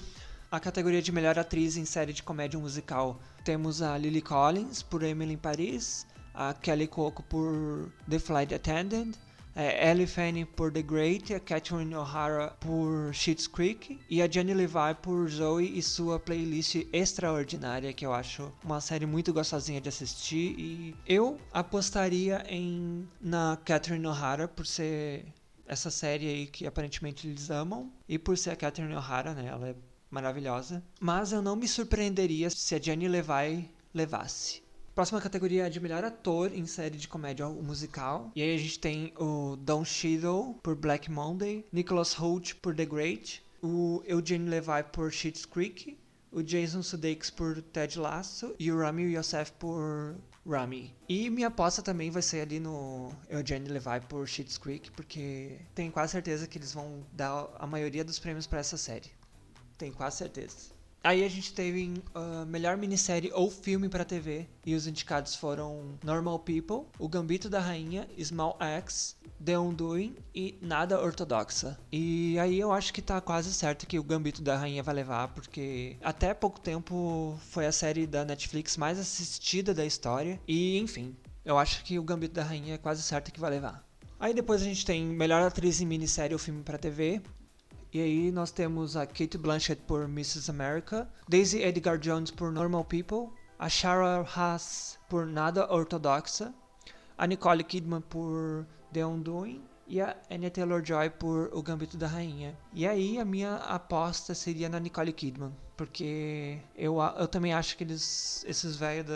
a 0.50 0.60
categoria 0.60 1.04
de 1.04 1.12
melhor 1.12 1.38
atriz 1.38 1.78
em 1.78 1.86
série 1.86 2.12
de 2.12 2.24
comédia 2.24 2.60
musical, 2.60 3.20
temos 3.46 3.84
a 3.84 3.96
Lily 3.96 4.24
Collins 4.24 4.82
por 4.82 5.04
Emily 5.04 5.36
in 5.36 5.38
Paris, 5.38 6.08
a 6.34 6.52
Kelly 6.52 6.88
Coco 6.88 7.22
por 7.22 7.92
The 8.10 8.18
Flight 8.18 8.56
Attendant, 8.56 9.16
é, 9.60 9.92
Ellie 9.92 10.08
Fanning 10.08 10.46
por 10.46 10.72
The 10.72 10.82
Great, 10.82 11.34
a 11.34 11.40
Catherine 11.40 11.94
O'Hara 11.94 12.56
por 12.62 13.14
Schitt's 13.14 13.46
Creek 13.46 14.00
e 14.10 14.22
a 14.22 14.32
Jenny 14.32 14.54
Levi 14.54 14.96
por 15.02 15.30
Zoe 15.30 15.78
e 15.78 15.82
sua 15.82 16.18
playlist 16.18 16.88
extraordinária, 16.94 17.92
que 17.92 18.06
eu 18.06 18.14
acho 18.14 18.54
uma 18.64 18.80
série 18.80 19.06
muito 19.06 19.34
gostosinha 19.34 19.82
de 19.82 19.90
assistir. 19.90 20.56
E 20.58 20.96
eu 21.06 21.38
apostaria 21.52 22.46
em 22.48 23.06
na 23.20 23.58
Catherine 23.66 24.08
O'Hara 24.08 24.48
por 24.48 24.66
ser 24.66 25.26
essa 25.68 25.92
série 25.92 26.28
aí 26.28 26.48
que 26.48 26.66
aparentemente 26.66 27.28
eles 27.28 27.50
amam 27.50 27.92
e 28.08 28.18
por 28.18 28.38
ser 28.38 28.52
a 28.52 28.56
Catherine 28.56 28.96
O'Hara, 28.96 29.34
né, 29.34 29.48
ela 29.48 29.68
é 29.68 29.76
maravilhosa, 30.10 30.82
mas 31.02 31.34
eu 31.34 31.42
não 31.42 31.58
me 31.58 31.68
surpreenderia 31.68 32.50
se 32.50 32.76
a 32.76 32.80
Jenny 32.80 33.10
Levi 33.10 33.70
levasse. 33.94 34.64
Próxima 35.00 35.22
categoria 35.22 35.66
é 35.66 35.70
de 35.70 35.80
melhor 35.80 36.04
ator 36.04 36.54
em 36.54 36.66
série 36.66 36.98
de 36.98 37.08
comédia 37.08 37.48
musical. 37.48 38.34
E 38.36 38.42
aí 38.42 38.54
a 38.54 38.58
gente 38.58 38.78
tem 38.78 39.14
o 39.18 39.56
Don 39.56 39.86
Cheadle 39.86 40.56
por 40.62 40.76
Black 40.76 41.10
Monday, 41.10 41.66
Nicholas 41.72 42.20
Hoult 42.20 42.56
por 42.56 42.76
The 42.76 42.86
Great, 42.86 43.42
o 43.62 44.04
Eugene 44.06 44.50
Levi 44.50 44.84
por 44.92 45.10
Schitt's 45.10 45.46
Creek, 45.46 45.98
o 46.34 46.44
Jason 46.44 46.84
Sudeikis 46.84 47.30
por 47.30 47.62
Ted 47.62 47.98
Lasso 47.98 48.54
e 48.60 48.70
o 48.74 48.78
Rami 48.78 49.04
Youssef 49.04 49.54
por 49.54 50.18
Rami. 50.46 50.94
E 51.08 51.30
minha 51.30 51.48
aposta 51.48 51.82
também 51.82 52.12
vai 52.12 52.22
ser 52.22 52.42
ali 52.42 52.60
no 52.60 53.14
Eugene 53.30 53.70
Levi 53.70 54.02
por 54.10 54.28
Schitt's 54.28 54.58
Creek, 54.58 54.92
porque 54.92 55.60
tenho 55.74 55.94
quase 55.94 56.12
certeza 56.12 56.46
que 56.46 56.58
eles 56.58 56.74
vão 56.74 57.06
dar 57.14 57.48
a 57.58 57.66
maioria 57.66 58.04
dos 58.04 58.20
prêmios 58.20 58.46
para 58.46 58.60
essa 58.60 58.76
série. 58.76 59.10
Tenho 59.78 59.94
quase 59.94 60.18
certeza. 60.18 60.78
Aí 61.04 61.24
a 61.24 61.30
gente 61.30 61.54
teve 61.54 61.94
uh, 62.14 62.46
melhor 62.46 62.76
minissérie 62.76 63.32
ou 63.34 63.50
filme 63.50 63.88
para 63.88 64.04
TV 64.04 64.48
e 64.66 64.76
os 64.76 64.86
indicados 64.86 65.34
foram 65.34 65.98
Normal 66.04 66.40
People, 66.40 66.88
O 67.00 67.08
Gambito 67.08 67.50
da 67.50 67.60
Rainha, 67.60 68.08
Small 68.22 68.58
Axe, 68.60 69.16
The 69.44 69.58
Undoing 69.58 70.16
e 70.36 70.58
Nada 70.62 71.02
Ortodoxa. 71.02 71.80
E 71.90 72.38
aí 72.38 72.60
eu 72.60 72.72
acho 72.74 72.94
que 72.94 73.02
tá 73.02 73.22
quase 73.22 73.54
certo 73.54 73.88
que 73.88 73.98
o 73.98 74.04
Gambito 74.04 74.42
da 74.42 74.58
Rainha 74.58 74.84
vai 74.84 74.94
levar, 74.94 75.30
porque 75.30 75.96
até 76.02 76.34
pouco 76.34 76.60
tempo 76.60 77.40
foi 77.50 77.66
a 77.66 77.72
série 77.72 78.06
da 78.06 78.26
Netflix 78.26 78.76
mais 78.76 79.00
assistida 79.00 79.74
da 79.74 79.86
história 79.86 80.40
e 80.46 80.78
enfim, 80.80 81.16
eu 81.46 81.58
acho 81.58 81.84
que 81.86 81.98
o 81.98 82.04
Gambito 82.04 82.36
da 82.36 82.44
Rainha 82.44 82.76
é 82.76 82.78
quase 82.78 83.02
certo 83.04 83.32
que 83.32 83.40
vai 83.40 83.52
levar. 83.52 83.88
Aí 84.20 84.34
depois 84.34 84.62
a 84.62 84.66
gente 84.66 84.86
tem 84.86 85.06
melhor 85.06 85.42
atriz 85.42 85.80
em 85.80 85.86
minissérie 85.86 86.36
ou 86.36 86.40
filme 86.40 86.62
para 86.62 86.78
TV, 86.78 87.22
e 87.92 88.00
aí 88.02 88.32
nós 88.32 88.52
temos 88.52 88.96
a 88.96 89.06
Kate 89.08 89.38
Blanchett 89.38 89.82
por 89.84 90.04
Mrs. 90.04 90.50
America, 90.52 91.10
Daisy 91.28 91.64
Edgar 91.64 91.98
Jones 91.98 92.30
por 92.30 92.52
Normal 92.52 92.86
People, 92.86 93.30
a 93.58 93.68
Shara 93.68 94.24
Haas 94.24 95.00
por 95.10 95.26
Nada 95.26 95.72
Ortodoxa, 95.74 96.54
a 97.18 97.26
Nicole 97.26 97.64
Kidman 97.64 98.02
por 98.02 98.66
The 98.94 99.06
Undoing 99.06 99.62
e 99.88 100.00
a 100.00 100.16
Anya 100.30 100.52
Taylor-Joy 100.52 101.10
por 101.10 101.50
O 101.52 101.64
Gambito 101.64 101.98
da 101.98 102.06
Rainha. 102.06 102.56
E 102.72 102.88
aí 102.88 103.18
a 103.18 103.26
minha 103.26 103.56
aposta 103.56 104.36
seria 104.36 104.70
na 104.70 104.80
Nicole 104.80 105.12
Kidman, 105.12 105.52
porque 105.76 106.60
eu, 106.78 106.98
eu 107.18 107.28
também 107.28 107.54
acho 107.54 107.76
que 107.76 107.84
eles, 107.84 108.46
esses 108.48 108.76
velhos 108.76 109.08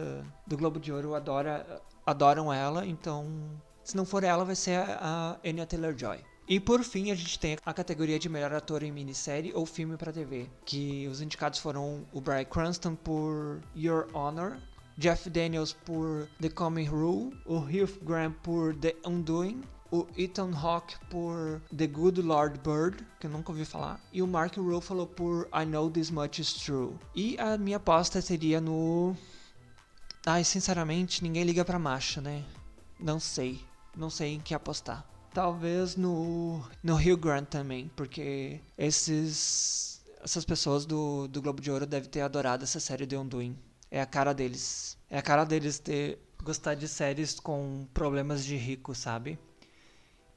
do 0.48 0.58
Globo 0.58 0.80
de 0.80 0.92
Ouro 0.92 1.14
adora, 1.14 1.82
adoram 2.06 2.52
ela, 2.52 2.86
então 2.88 3.28
se 3.84 3.96
não 3.96 4.04
for 4.04 4.24
ela 4.24 4.44
vai 4.44 4.56
ser 4.56 4.80
a, 4.80 5.38
a 5.44 5.48
Anya 5.48 5.68
Taylor-Joy. 5.68 6.33
E 6.48 6.60
por 6.60 6.84
fim, 6.84 7.10
a 7.10 7.16
gente 7.16 7.40
tem 7.40 7.58
a 7.66 7.74
categoria 7.74 8.20
de 8.20 8.28
melhor 8.28 8.54
ator 8.54 8.84
em 8.84 8.92
minissérie 8.92 9.54
ou 9.54 9.66
filme 9.66 9.96
para 9.96 10.12
TV, 10.12 10.50
que 10.66 11.08
os 11.08 11.22
indicados 11.22 11.60
foram 11.60 12.06
o 12.12 12.20
Bryan 12.20 12.44
Cranston 12.44 12.96
por 12.96 13.62
Your 13.76 14.08
Honor, 14.14 14.58
Jeff 14.98 15.30
Daniels 15.30 15.72
por 15.72 16.28
The 16.42 16.50
Coming 16.50 16.86
Rule, 16.86 17.34
o 17.46 17.58
Hugh 17.58 17.98
Grant 18.04 18.36
por 18.44 18.76
The 18.76 18.94
Undoing, 19.06 19.64
o 19.90 20.06
Ethan 20.18 20.52
Hawke 20.54 20.98
por 21.10 21.62
The 21.76 21.88
Good 21.88 22.22
Lord 22.22 22.60
Bird, 22.60 23.06
que 23.20 23.28
eu 23.28 23.32
nunca 23.32 23.52
ouvi 23.52 23.64
falar, 23.64 24.02
e 24.12 24.22
o 24.22 24.28
Mark 24.28 24.58
Ruffalo 24.58 25.08
por 25.08 25.48
I 25.54 25.66
Know 25.66 25.90
This 25.90 26.12
Much 26.12 26.40
Is 26.40 26.54
True. 26.54 26.96
E 27.16 27.38
a 27.40 27.58
minha 27.58 27.78
aposta 27.78 28.22
seria 28.22 28.60
no... 28.60 29.16
Ai, 30.26 30.44
sinceramente, 30.44 31.24
ninguém 31.24 31.44
liga 31.44 31.64
pra 31.64 31.80
macho, 31.80 32.20
né? 32.22 32.44
Não 33.00 33.20
sei. 33.20 33.62
Não 33.96 34.10
sei 34.10 34.34
em 34.34 34.40
que 34.40 34.54
apostar. 34.54 35.13
Talvez 35.34 35.96
no, 35.96 36.64
no 36.84 36.96
Hugh 36.96 37.18
Grant 37.18 37.48
também, 37.48 37.90
porque 37.96 38.62
esses, 38.78 40.04
essas 40.24 40.46
pessoas 40.46 40.86
do, 40.86 41.28
do 41.28 41.42
Globo 41.42 41.60
de 41.60 41.72
Ouro 41.72 41.88
devem 41.88 42.10
ter 42.10 42.22
adorado 42.22 42.64
essa 42.64 42.80
série 42.80 43.08
de 43.08 43.18
Undoing. 43.18 43.58
É 43.90 44.00
a 44.00 44.06
cara 44.06 44.32
deles. 44.32 44.96
É 45.10 45.18
a 45.18 45.22
cara 45.24 45.44
deles 45.44 45.80
ter 45.80 46.20
gostar 46.44 46.76
de 46.76 46.88
séries 46.88 47.40
com 47.40 47.88
problemas 47.94 48.46
de 48.46 48.56
rico, 48.56 48.94
sabe? 48.94 49.40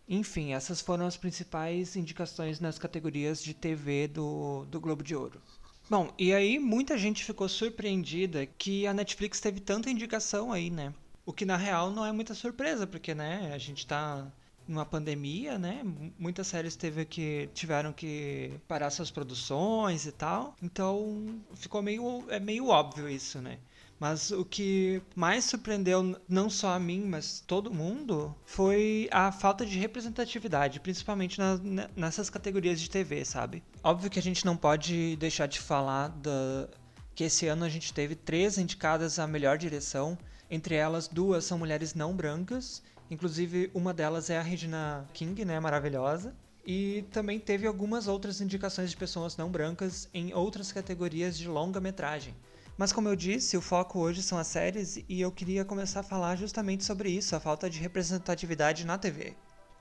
Enfim, 0.08 0.52
essas 0.52 0.80
foram 0.80 1.06
as 1.06 1.16
principais 1.16 1.96
indicações 1.96 2.60
nas 2.60 2.78
categorias 2.78 3.42
de 3.42 3.52
TV 3.52 4.08
do, 4.08 4.64
do 4.66 4.80
Globo 4.80 5.02
de 5.02 5.16
Ouro. 5.16 5.42
Bom, 5.90 6.12
e 6.18 6.32
aí 6.32 6.58
muita 6.58 6.96
gente 6.96 7.24
ficou 7.24 7.48
surpreendida 7.48 8.46
que 8.46 8.86
a 8.86 8.94
Netflix 8.94 9.40
teve 9.40 9.60
tanta 9.60 9.90
indicação 9.90 10.52
aí, 10.52 10.70
né? 10.70 10.94
O 11.24 11.32
que 11.32 11.44
na 11.44 11.56
real 11.56 11.90
não 11.90 12.06
é 12.06 12.12
muita 12.12 12.34
surpresa, 12.34 12.86
porque 12.86 13.14
né, 13.14 13.52
a 13.52 13.58
gente 13.58 13.86
tá 13.86 14.26
numa 14.66 14.84
pandemia, 14.84 15.58
né? 15.58 15.82
Muitas 16.18 16.46
séries 16.46 16.76
teve 16.76 17.04
que 17.04 17.48
tiveram 17.54 17.92
que 17.92 18.52
parar 18.66 18.90
suas 18.90 19.10
produções 19.10 20.06
e 20.06 20.12
tal. 20.12 20.54
Então 20.62 21.40
ficou 21.54 21.82
meio 21.82 22.24
é 22.28 22.40
meio 22.40 22.68
óbvio 22.68 23.08
isso, 23.08 23.40
né? 23.40 23.58
Mas 23.98 24.30
o 24.30 24.44
que 24.44 25.00
mais 25.14 25.44
surpreendeu 25.44 26.20
não 26.28 26.50
só 26.50 26.74
a 26.74 26.78
mim, 26.78 27.02
mas 27.06 27.42
todo 27.46 27.72
mundo, 27.72 28.34
foi 28.44 29.08
a 29.10 29.32
falta 29.32 29.64
de 29.64 29.78
representatividade, 29.78 30.80
principalmente 30.80 31.38
na, 31.38 31.58
nessas 31.96 32.28
categorias 32.28 32.78
de 32.78 32.90
TV, 32.90 33.24
sabe? 33.24 33.62
Óbvio 33.82 34.10
que 34.10 34.18
a 34.18 34.22
gente 34.22 34.44
não 34.44 34.54
pode 34.54 35.16
deixar 35.16 35.46
de 35.46 35.60
falar 35.60 36.08
da, 36.08 36.68
que 37.14 37.24
esse 37.24 37.46
ano 37.46 37.64
a 37.64 37.70
gente 37.70 37.92
teve 37.94 38.14
três 38.14 38.58
indicadas 38.58 39.18
à 39.18 39.26
melhor 39.26 39.56
direção, 39.56 40.18
entre 40.50 40.74
elas 40.74 41.08
duas 41.08 41.44
são 41.44 41.58
mulheres 41.58 41.94
não 41.94 42.14
brancas 42.14 42.82
Inclusive, 43.10 43.70
uma 43.72 43.94
delas 43.94 44.30
é 44.30 44.38
a 44.38 44.42
Regina 44.42 45.08
King, 45.12 45.44
né? 45.44 45.60
Maravilhosa. 45.60 46.34
E 46.66 47.04
também 47.12 47.38
teve 47.38 47.66
algumas 47.66 48.08
outras 48.08 48.40
indicações 48.40 48.90
de 48.90 48.96
pessoas 48.96 49.36
não 49.36 49.48
brancas 49.48 50.08
em 50.12 50.34
outras 50.34 50.72
categorias 50.72 51.38
de 51.38 51.46
longa-metragem. 51.46 52.34
Mas 52.76 52.92
como 52.92 53.08
eu 53.08 53.16
disse, 53.16 53.56
o 53.56 53.60
foco 53.62 54.00
hoje 54.00 54.22
são 54.22 54.36
as 54.36 54.48
séries 54.48 54.98
e 55.08 55.20
eu 55.20 55.30
queria 55.30 55.64
começar 55.64 56.00
a 56.00 56.02
falar 56.02 56.36
justamente 56.36 56.84
sobre 56.84 57.08
isso, 57.08 57.34
a 57.34 57.40
falta 57.40 57.70
de 57.70 57.78
representatividade 57.78 58.84
na 58.84 58.98
TV. 58.98 59.34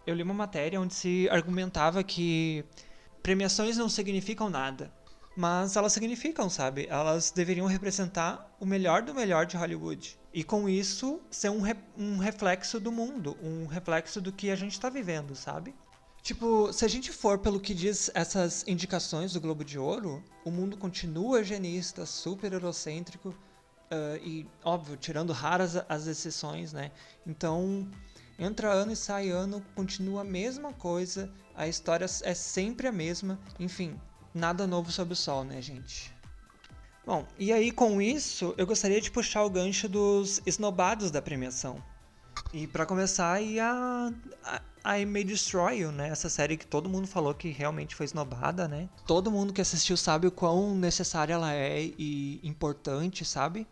Eu 0.05 0.15
li 0.15 0.23
uma 0.23 0.33
matéria 0.33 0.79
onde 0.79 0.93
se 0.93 1.27
argumentava 1.29 2.03
que 2.03 2.63
premiações 3.23 3.75
não 3.75 3.89
significam 3.89 4.49
nada, 4.49 4.93
mas 5.35 5.75
elas 5.75 5.91
significam, 5.91 6.49
sabe? 6.49 6.85
Elas 6.87 7.31
deveriam 7.31 7.67
representar 7.67 8.55
o 8.59 8.65
melhor 8.65 9.01
do 9.01 9.13
melhor 9.13 9.45
de 9.45 9.57
Hollywood. 9.57 10.17
E 10.35 10.43
com 10.43 10.67
isso 10.67 11.21
ser 11.31 11.49
um, 11.49 11.61
re 11.61 11.77
um 11.97 12.17
reflexo 12.17 12.77
do 12.77 12.91
mundo, 12.91 13.37
um 13.41 13.67
reflexo 13.67 14.19
do 14.19 14.33
que 14.33 14.51
a 14.51 14.55
gente 14.57 14.73
está 14.73 14.89
vivendo, 14.89 15.33
sabe? 15.33 15.73
Tipo, 16.21 16.73
se 16.73 16.83
a 16.83 16.89
gente 16.89 17.09
for 17.13 17.39
pelo 17.39 17.57
que 17.57 17.73
diz 17.73 18.11
essas 18.13 18.67
indicações 18.67 19.31
do 19.31 19.39
Globo 19.39 19.63
de 19.63 19.79
Ouro, 19.79 20.21
o 20.43 20.51
mundo 20.51 20.75
continua 20.75 21.41
genista, 21.41 22.05
super 22.05 22.51
eurocêntrico 22.51 23.29
uh, 23.29 24.17
e, 24.21 24.45
óbvio, 24.61 24.97
tirando 24.97 25.31
raras 25.31 25.77
as 25.87 26.05
exceções, 26.05 26.73
né? 26.73 26.91
Então, 27.25 27.89
entra 28.37 28.73
ano 28.73 28.91
e 28.91 28.95
sai 28.97 29.29
ano, 29.29 29.65
continua 29.73 30.19
a 30.19 30.25
mesma 30.25 30.73
coisa, 30.73 31.31
a 31.55 31.65
história 31.65 32.07
é 32.23 32.33
sempre 32.33 32.87
a 32.87 32.91
mesma, 32.91 33.39
enfim, 33.57 33.97
nada 34.33 34.67
novo 34.67 34.91
sob 34.91 35.13
o 35.13 35.15
sol, 35.15 35.45
né, 35.45 35.61
gente? 35.61 36.14
Bom, 37.05 37.25
e 37.37 37.53
aí 37.53 37.71
com 37.71 38.01
isso, 38.01 38.55
eu 38.57 38.65
gostaria 38.65 38.99
de 38.99 39.11
puxar 39.11 39.43
o 39.43 39.49
gancho 39.49 39.87
dos 39.87 40.41
esnobados 40.45 41.11
da 41.11 41.21
premiação. 41.21 41.81
E 42.51 42.67
para 42.67 42.85
começar, 42.85 43.33
aí 43.33 43.59
a, 43.59 44.11
a 44.83 44.99
I 44.99 45.05
May 45.05 45.23
Destroy 45.23 45.79
You, 45.79 45.91
né? 45.91 46.09
Essa 46.09 46.29
série 46.29 46.57
que 46.57 46.65
todo 46.65 46.89
mundo 46.89 47.07
falou 47.07 47.33
que 47.33 47.49
realmente 47.49 47.95
foi 47.95 48.05
esnobada, 48.05 48.67
né? 48.67 48.89
Todo 49.05 49.31
mundo 49.31 49.53
que 49.53 49.61
assistiu 49.61 49.95
sabe 49.95 50.27
o 50.27 50.31
quão 50.31 50.75
necessária 50.75 51.33
ela 51.33 51.53
é 51.53 51.91
e 51.97 52.39
importante, 52.43 53.23
sabe? 53.23 53.67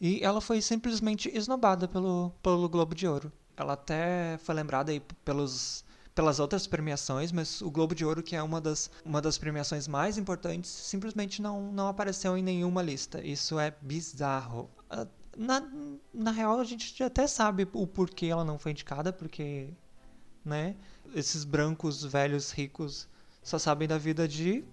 E 0.00 0.22
ela 0.22 0.40
foi 0.40 0.60
simplesmente 0.60 1.30
esnobada 1.34 1.88
pelo, 1.88 2.32
pelo 2.42 2.68
Globo 2.68 2.94
de 2.94 3.06
Ouro. 3.06 3.32
Ela 3.56 3.74
até 3.74 4.38
foi 4.42 4.54
lembrada 4.54 4.90
aí 4.90 5.00
pelos 5.24 5.83
pelas 6.14 6.38
outras 6.38 6.66
premiações, 6.66 7.32
mas 7.32 7.60
o 7.60 7.70
Globo 7.70 7.94
de 7.94 8.04
Ouro, 8.04 8.22
que 8.22 8.36
é 8.36 8.42
uma 8.42 8.60
das, 8.60 8.90
uma 9.04 9.20
das 9.20 9.36
premiações 9.36 9.88
mais 9.88 10.16
importantes, 10.16 10.70
simplesmente 10.70 11.42
não, 11.42 11.72
não 11.72 11.88
apareceu 11.88 12.36
em 12.38 12.42
nenhuma 12.42 12.82
lista. 12.82 13.20
Isso 13.20 13.58
é 13.58 13.74
bizarro. 13.82 14.70
Ah, 14.88 15.06
na, 15.36 15.62
na 16.12 16.30
real, 16.30 16.60
a 16.60 16.64
gente 16.64 17.02
até 17.02 17.26
sabe 17.26 17.66
o 17.72 17.86
porquê 17.86 18.26
ela 18.26 18.44
não 18.44 18.58
foi 18.58 18.70
indicada, 18.70 19.12
porque, 19.12 19.70
né, 20.44 20.76
esses 21.14 21.42
brancos 21.42 22.04
velhos 22.04 22.52
ricos 22.52 23.08
só 23.42 23.58
sabem 23.58 23.88
da 23.88 23.98
vida 23.98 24.28
de 24.28 24.64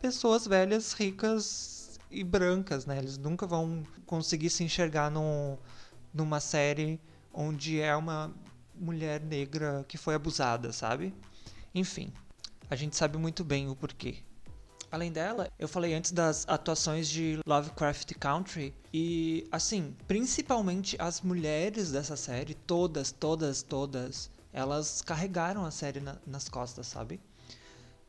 pessoas 0.00 0.46
velhas, 0.46 0.92
ricas 0.94 2.00
e 2.10 2.24
brancas, 2.24 2.86
né? 2.86 2.98
Eles 2.98 3.18
nunca 3.18 3.46
vão 3.46 3.82
conseguir 4.06 4.48
se 4.48 4.64
enxergar 4.64 5.10
num, 5.10 5.58
numa 6.14 6.40
série 6.40 7.00
onde 7.32 7.80
é 7.80 7.94
uma 7.94 8.32
mulher 8.78 9.20
negra 9.20 9.84
que 9.88 9.98
foi 9.98 10.14
abusada, 10.14 10.72
sabe? 10.72 11.14
Enfim, 11.74 12.12
a 12.70 12.76
gente 12.76 12.96
sabe 12.96 13.18
muito 13.18 13.44
bem 13.44 13.68
o 13.68 13.76
porquê. 13.76 14.18
Além 14.90 15.10
dela, 15.10 15.50
eu 15.58 15.66
falei 15.66 15.94
antes 15.94 16.12
das 16.12 16.46
atuações 16.48 17.08
de 17.08 17.40
Lovecraft 17.44 18.14
Country 18.14 18.72
e, 18.92 19.46
assim, 19.50 19.94
principalmente 20.06 20.96
as 20.98 21.20
mulheres 21.20 21.90
dessa 21.90 22.16
série, 22.16 22.54
todas, 22.54 23.10
todas, 23.10 23.62
todas, 23.62 24.30
elas 24.52 25.02
carregaram 25.02 25.64
a 25.64 25.70
série 25.70 26.00
na, 26.00 26.16
nas 26.26 26.48
costas, 26.48 26.86
sabe? 26.86 27.20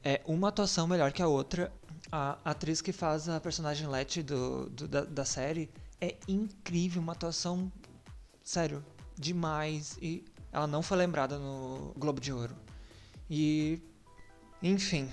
É 0.03 0.21
uma 0.25 0.49
atuação 0.49 0.87
melhor 0.87 1.11
que 1.11 1.21
a 1.21 1.27
outra. 1.27 1.73
A 2.11 2.37
atriz 2.45 2.79
que 2.79 2.93
faz 2.93 3.27
a 3.27 3.39
personagem 3.41 3.87
Letty 3.87 4.23
do, 4.23 4.69
do 4.69 4.87
da, 4.87 5.03
da 5.03 5.25
série 5.25 5.69
é 5.99 6.15
incrível, 6.27 7.01
uma 7.01 7.13
atuação, 7.13 7.71
sério, 8.43 8.85
demais. 9.17 9.97
E 10.01 10.23
ela 10.57 10.65
não 10.65 10.81
foi 10.81 10.97
lembrada 10.97 11.37
no 11.37 11.93
Globo 11.95 12.19
de 12.19 12.33
Ouro. 12.33 12.55
E, 13.29 13.79
enfim, 14.61 15.07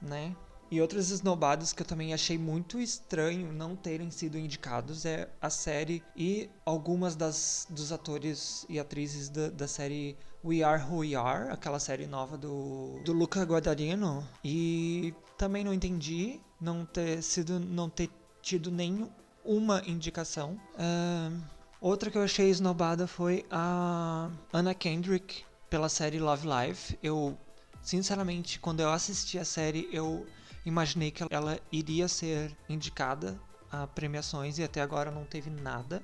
né? 0.00 0.36
E 0.70 0.80
outros 0.80 1.10
esnobados 1.10 1.72
que 1.72 1.82
eu 1.82 1.86
também 1.86 2.14
achei 2.14 2.38
muito 2.38 2.78
estranho 2.78 3.52
não 3.52 3.74
terem 3.74 4.12
sido 4.12 4.38
indicados 4.38 5.04
é 5.04 5.28
a 5.42 5.50
série 5.50 6.04
e 6.14 6.48
algumas 6.64 7.16
das, 7.16 7.66
dos 7.68 7.90
atores 7.90 8.64
e 8.68 8.78
atrizes 8.78 9.28
da, 9.28 9.50
da 9.50 9.66
série 9.66 10.16
We 10.44 10.62
Are 10.62 10.80
Who 10.84 10.98
We 10.98 11.16
Are, 11.16 11.50
aquela 11.50 11.80
série 11.80 12.06
nova 12.06 12.38
do, 12.38 13.00
do 13.04 13.12
Luca 13.12 13.42
Guadagnino. 13.42 14.24
E 14.44 15.12
também 15.36 15.64
não 15.64 15.74
entendi 15.74 16.40
não 16.60 16.86
ter 16.86 17.20
sido, 17.24 17.58
não 17.58 17.90
ter 17.90 18.08
tido 18.40 18.70
nenhuma 18.70 19.82
indicação. 19.84 20.56
Uh, 20.74 21.59
Outra 21.80 22.10
que 22.10 22.18
eu 22.18 22.22
achei 22.22 22.50
esnobada 22.50 23.06
foi 23.06 23.46
a 23.50 24.28
Anna 24.52 24.74
Kendrick 24.74 25.44
pela 25.70 25.88
série 25.88 26.18
Love 26.18 26.46
Life. 26.46 26.98
Eu, 27.02 27.38
sinceramente, 27.82 28.60
quando 28.60 28.80
eu 28.80 28.90
assisti 28.90 29.38
a 29.38 29.46
série, 29.46 29.88
eu 29.90 30.26
imaginei 30.66 31.10
que 31.10 31.24
ela 31.30 31.58
iria 31.72 32.06
ser 32.06 32.54
indicada 32.68 33.40
a 33.72 33.86
premiações 33.86 34.58
e 34.58 34.62
até 34.62 34.82
agora 34.82 35.10
não 35.10 35.24
teve 35.24 35.48
nada. 35.48 36.02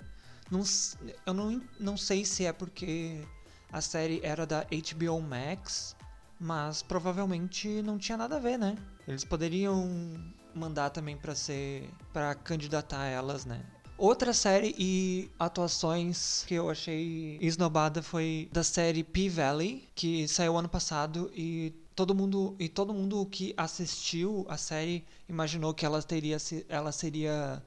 Não, 0.51 0.63
eu 1.27 1.35
não, 1.35 1.63
não 1.79 1.97
sei 1.99 2.25
se 2.25 2.47
é 2.47 2.55
porque 2.55 3.23
a 3.71 3.83
série 3.83 4.19
era 4.23 4.47
da 4.47 4.65
HBO 4.71 5.21
Max, 5.21 5.95
mas 6.41 6.81
provavelmente 6.81 7.83
não 7.83 7.99
tinha 7.99 8.17
nada 8.17 8.37
a 8.37 8.41
ver, 8.41 8.59
né? 8.59 8.79
Eles 9.07 9.25
poderiam 9.25 9.87
mandar 10.55 10.89
também 10.89 11.19
para 11.19 11.35
ser 11.35 11.91
para 12.15 12.35
candidatar 12.35 13.05
elas, 13.05 13.45
né? 13.45 13.63
Outra 13.99 14.35
série 14.35 14.75
e 14.79 15.31
atuações 15.39 16.45
que 16.47 16.53
eu 16.53 16.69
achei 16.69 17.39
esnobada 17.41 18.03
foi 18.03 18.47
da 18.53 18.63
série 18.63 19.03
P-Valley, 19.03 19.89
que 19.95 20.29
saiu 20.29 20.55
ano 20.59 20.69
passado 20.69 21.31
e 21.35 21.73
todo 21.95 22.15
mundo 22.15 22.55
e 22.59 22.69
todo 22.69 22.93
mundo 22.93 23.25
que 23.25 23.55
assistiu 23.57 24.45
a 24.51 24.59
série 24.59 25.03
imaginou 25.27 25.73
que 25.73 25.87
ela 25.87 26.03
teria 26.03 26.37
ela 26.69 26.93
seria 26.93 27.63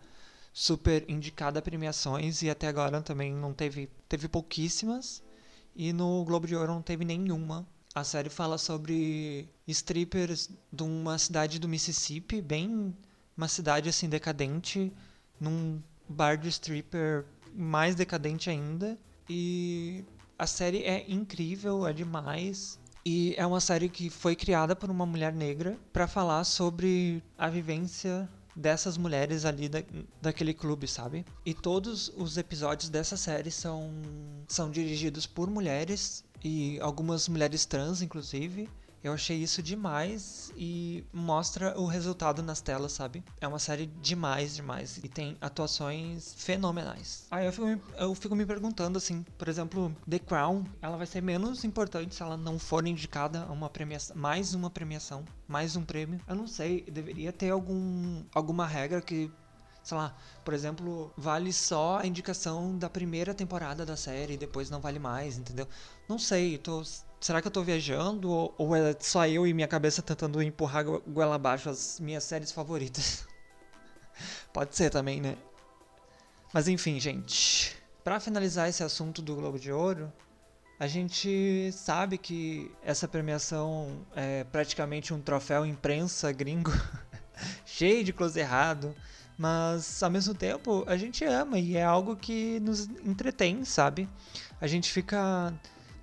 super 0.54 1.04
indicada 1.10 1.58
a 1.58 1.62
premiações 1.64 2.44
e 2.44 2.50
até 2.50 2.68
agora 2.68 3.02
também 3.02 3.34
não 3.34 3.52
teve 3.52 3.90
teve 4.08 4.28
pouquíssimas 4.28 5.24
e 5.76 5.92
no 5.92 6.24
Globo 6.26 6.46
de 6.46 6.56
Ouro 6.56 6.74
não 6.74 6.82
teve 6.84 7.06
nenhuma. 7.06 7.66
A 7.96 8.04
série 8.04 8.30
fala 8.30 8.60
sobre 8.60 9.50
strippers 9.68 10.48
de 10.72 10.84
uma 10.84 11.18
cidade 11.18 11.58
do 11.58 11.68
Mississippi, 11.68 12.40
bem 12.40 12.96
uma 13.36 13.48
cidade 13.48 13.90
assim 13.90 14.08
decadente, 14.08 14.94
num 15.42 15.82
bar 16.10 16.36
de 16.38 16.50
stripper 16.50 17.26
mais 17.54 17.96
decadente 17.96 18.50
ainda. 18.50 18.98
E 19.30 20.04
a 20.38 20.48
série 20.48 20.84
é 20.84 21.06
incrível, 21.08 21.86
é 21.88 21.94
demais. 21.94 22.80
E 23.06 23.34
é 23.38 23.46
uma 23.46 23.62
série 23.62 23.88
que 23.88 24.10
foi 24.10 24.36
criada 24.36 24.76
por 24.76 24.90
uma 24.90 25.06
mulher 25.06 25.34
negra 25.34 25.78
para 25.94 26.08
falar 26.08 26.44
sobre 26.44 27.24
a 27.38 27.48
vivência 27.48 28.28
dessas 28.56 28.98
mulheres 28.98 29.46
ali 29.46 29.70
da, 29.70 29.82
daquele 30.22 30.54
clube, 30.54 30.88
sabe? 30.88 31.26
E 31.46 31.54
todos 31.54 32.12
os 32.18 32.38
episódios 32.38 32.90
dessa 32.90 33.16
série 33.16 33.52
são, 33.52 33.92
são 34.48 34.70
dirigidos 34.70 35.26
por 35.26 35.50
mulheres 35.50 36.26
e 36.44 36.80
algumas 36.82 37.30
mulheres 37.30 37.66
trans, 37.66 38.02
inclusive. 38.02 38.70
Eu 39.04 39.14
achei 39.14 39.38
isso 39.38 39.64
demais 39.64 40.52
e 40.58 41.06
mostra 41.14 41.80
o 41.80 41.86
resultado 41.86 42.44
nas 42.44 42.60
telas, 42.60 42.92
sabe? 42.92 43.24
É 43.40 43.48
uma 43.48 43.60
série 43.60 43.86
demais, 43.86 44.56
demais. 44.56 44.98
E 45.04 45.08
tem 45.08 45.38
atuações 45.40 46.34
fenomenais. 46.38 47.26
Aí 47.32 47.46
eu 47.46 47.54
fico, 47.54 47.82
eu 47.98 48.16
fico 48.16 48.36
me 48.36 48.46
perguntando, 48.46 48.98
assim, 48.98 49.24
por 49.38 49.48
exemplo, 49.48 49.96
The 50.10 50.20
Crown, 50.20 50.66
ela 50.82 50.98
vai 50.98 51.08
ser 51.08 51.22
menos 51.22 51.64
importante 51.64 52.16
se 52.16 52.22
ela 52.22 52.36
não 52.36 52.60
for 52.60 52.86
indicada 52.86 53.44
a 53.44 53.52
uma 53.52 53.70
premiação, 53.70 54.16
mais 54.18 54.54
uma 54.54 54.70
premiação, 54.70 55.24
mais 55.48 55.76
um 55.76 55.84
prêmio. 55.84 56.20
Eu 56.28 56.36
não 56.36 56.48
sei, 56.48 56.82
deveria 56.82 57.32
ter 57.32 57.52
algum, 57.52 58.24
alguma 58.34 58.68
regra 58.68 59.02
que 59.02 59.32
sei 59.82 59.98
lá, 59.98 60.16
por 60.44 60.54
exemplo, 60.54 61.12
vale 61.18 61.52
só 61.52 62.00
a 62.00 62.06
indicação 62.06 62.78
da 62.78 62.90
primeira 62.90 63.34
temporada 63.34 63.86
da 63.86 63.96
série 63.96 64.34
e 64.34 64.38
depois 64.38 64.70
não 64.70 64.80
vale 64.80 65.00
mais, 65.00 65.38
entendeu? 65.38 65.68
Não 66.08 66.20
sei, 66.20 66.58
tô 66.58 66.84
será 67.20 67.42
que 67.42 67.48
eu 67.48 67.52
tô 67.52 67.62
viajando 67.62 68.30
ou, 68.30 68.54
ou 68.58 68.76
é 68.76 68.96
só 69.00 69.28
eu 69.28 69.46
e 69.46 69.54
minha 69.54 69.68
cabeça 69.68 70.02
tentando 70.02 70.42
empurrar 70.42 70.84
goela 70.84 71.36
abaixo 71.36 71.70
as 71.70 72.00
minhas 72.00 72.24
séries 72.24 72.52
favoritas? 72.52 73.28
Pode 74.54 74.76
ser 74.76 74.90
também, 74.90 75.22
né? 75.22 75.38
Mas 76.54 76.68
enfim, 76.68 77.00
gente. 77.00 77.78
Para 78.04 78.20
finalizar 78.20 78.70
esse 78.70 78.84
assunto 78.84 79.22
do 79.22 79.36
Globo 79.36 79.60
de 79.60 79.72
Ouro, 79.72 80.12
a 80.80 80.88
gente 80.88 81.72
sabe 81.74 82.18
que 82.18 82.72
essa 82.82 83.08
premiação 83.08 84.06
é 84.16 84.46
praticamente 84.46 85.14
um 85.14 85.20
troféu 85.20 85.66
imprensa 85.66 86.32
gringo, 86.32 86.72
cheio 87.66 88.04
de 88.04 88.14
close 88.14 88.40
errado, 88.40 88.96
mas 89.38 90.02
ao 90.02 90.10
mesmo 90.10 90.34
tempo 90.34 90.84
a 90.88 90.96
gente 90.96 91.24
ama 91.26 91.60
e 91.60 91.76
é 91.76 91.84
algo 91.84 92.16
que 92.16 92.60
nos 92.62 92.86
entretém, 93.06 93.64
sabe? 93.66 94.10
A 94.60 94.68
gente 94.68 94.90
fica 94.92 95.54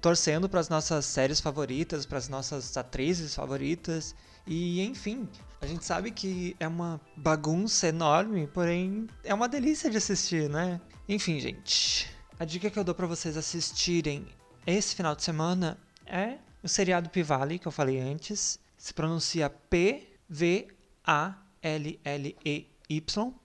torcendo 0.07 0.49
para 0.49 0.61
as 0.61 0.69
nossas 0.69 1.05
séries 1.05 1.41
favoritas, 1.41 2.07
para 2.07 2.19
as 2.19 2.29
nossas 2.29 2.77
atrizes 2.77 3.35
favoritas. 3.35 4.15
E 4.47 4.81
enfim, 4.81 5.29
a 5.61 5.67
gente 5.67 5.85
sabe 5.85 6.13
que 6.13 6.55
é 6.61 6.69
uma 6.69 7.01
bagunça 7.17 7.89
enorme, 7.89 8.47
porém 8.47 9.09
é 9.25 9.35
uma 9.35 9.49
delícia 9.49 9.91
de 9.91 9.97
assistir, 9.97 10.49
né? 10.49 10.81
Enfim, 11.09 11.41
gente, 11.41 12.09
a 12.39 12.45
dica 12.45 12.71
que 12.71 12.79
eu 12.79 12.85
dou 12.85 12.95
para 12.95 13.09
vocês 13.09 13.37
assistirem 13.37 14.29
esse 14.65 14.95
final 14.95 15.17
de 15.17 15.25
semana 15.25 15.77
é 16.07 16.39
o 16.63 16.69
seriado 16.69 17.11
P-Valley, 17.11 17.59
que 17.59 17.67
eu 17.67 17.73
falei 17.73 17.99
antes. 17.99 18.61
Se 18.79 18.95
pronuncia 18.95 19.51
P-V-A-L-L-E-Y, 19.51 20.15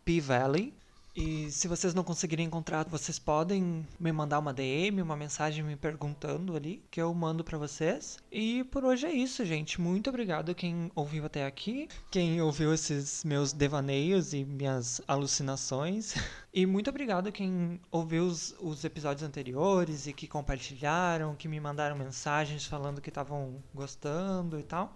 P-Valley. 0.05 0.75
E 1.15 1.51
se 1.51 1.67
vocês 1.67 1.93
não 1.93 2.03
conseguirem 2.03 2.45
encontrar, 2.45 2.87
vocês 2.87 3.19
podem 3.19 3.85
me 3.99 4.11
mandar 4.11 4.39
uma 4.39 4.53
DM, 4.53 5.01
uma 5.01 5.15
mensagem 5.15 5.63
me 5.63 5.75
perguntando 5.75 6.55
ali, 6.55 6.81
que 6.89 7.01
eu 7.01 7.13
mando 7.13 7.43
para 7.43 7.57
vocês. 7.57 8.17
E 8.31 8.63
por 8.65 8.85
hoje 8.85 9.05
é 9.05 9.11
isso, 9.11 9.45
gente. 9.45 9.81
Muito 9.81 10.09
obrigado 10.09 10.55
quem 10.55 10.89
ouviu 10.95 11.25
até 11.25 11.45
aqui, 11.45 11.89
quem 12.09 12.41
ouviu 12.41 12.73
esses 12.73 13.25
meus 13.25 13.51
devaneios 13.51 14.33
e 14.33 14.45
minhas 14.45 15.01
alucinações. 15.07 16.15
E 16.53 16.65
muito 16.65 16.89
obrigado 16.89 17.31
quem 17.31 17.79
ouviu 17.89 18.25
os, 18.25 18.53
os 18.59 18.83
episódios 18.83 19.23
anteriores 19.23 20.05
e 20.05 20.11
que 20.11 20.27
compartilharam, 20.27 21.33
que 21.33 21.47
me 21.47 21.61
mandaram 21.61 21.95
mensagens 21.95 22.65
falando 22.65 22.99
que 22.99 23.07
estavam 23.07 23.63
gostando 23.73 24.59
e 24.59 24.63
tal. 24.63 24.93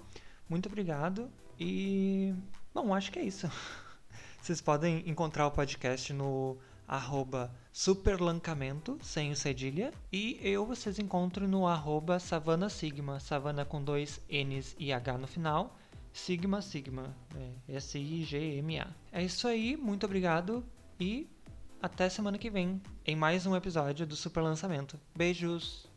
Muito 0.50 0.68
obrigado. 0.68 1.30
E 1.58 2.34
bom, 2.74 2.94
acho 2.94 3.10
que 3.10 3.20
é 3.20 3.24
isso. 3.24 3.50
Vocês 4.46 4.62
podem 4.62 5.02
encontrar 5.10 5.48
o 5.48 5.52
podcast 5.52 6.14
no 6.14 6.56
arroba 6.88 7.52
superlancamento, 7.74 8.96
sem 9.02 9.32
o 9.32 9.36
cedilha. 9.36 9.92
E 10.14 10.40
eu 10.40 10.68
vocês 10.68 11.00
encontram 11.00 11.48
no 11.48 11.66
arroba 11.66 12.20
savana 12.20 12.70
sigma, 12.70 13.20
savana 13.20 13.66
com 13.66 13.84
dois 13.84 14.22
N's 14.30 14.76
e 14.78 14.94
H 14.94 15.18
no 15.18 15.26
final. 15.26 15.76
Sigma 16.14 16.62
Sigma, 16.62 17.18
é, 17.36 17.76
S-I-G-M-A. 17.76 18.88
É 19.12 19.24
isso 19.24 19.48
aí, 19.48 19.76
muito 19.76 20.06
obrigado 20.06 20.64
e 21.00 21.28
até 21.82 22.08
semana 22.08 22.38
que 22.38 22.52
vem 22.52 22.80
em 23.04 23.16
mais 23.16 23.48
um 23.48 23.56
episódio 23.56 24.06
do 24.06 24.16
Super 24.16 24.42
Lançamento. 24.42 25.00
Beijos! 25.18 25.95